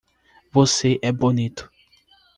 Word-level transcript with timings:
Você 0.51 0.97
é 1.03 1.11
bonito 1.11 1.69